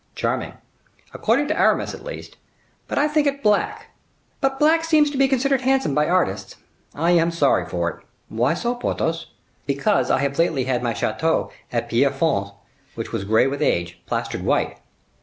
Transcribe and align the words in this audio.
"Charming, 0.15 0.53
according 1.13 1.47
to 1.49 1.59
Aramis, 1.59 1.93
at 1.93 2.03
least; 2.03 2.35
but 2.87 2.97
I 2.97 3.07
think 3.07 3.27
it 3.27 3.43
black; 3.43 3.91
but 4.39 4.57
black 4.57 4.83
seems 4.83 5.11
to 5.11 5.17
be 5.19 5.27
considered 5.27 5.61
handsome 5.61 5.93
by 5.93 6.09
artists: 6.09 6.55
I 6.95 7.11
am 7.11 7.29
sorry 7.29 7.67
for 7.67 7.87
it." 7.91 8.05
"Why 8.27 8.55
so, 8.55 8.73
Porthos?" 8.73 9.27
"Because 9.67 10.09
I 10.09 10.17
have 10.21 10.39
lately 10.39 10.63
had 10.63 10.81
my 10.81 10.95
chateau 10.95 11.51
of 11.71 11.87
Pierrefonds, 11.87 12.53
which 12.95 13.11
was 13.11 13.25
gray 13.25 13.45
with 13.45 13.61
age, 13.61 14.01
plastered 14.07 14.41
white." 14.41 14.79